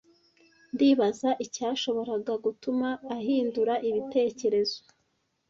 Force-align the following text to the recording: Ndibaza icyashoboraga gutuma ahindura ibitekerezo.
Ndibaza 0.73 1.29
icyashoboraga 1.45 2.33
gutuma 2.45 2.89
ahindura 3.15 3.73
ibitekerezo. 3.89 4.79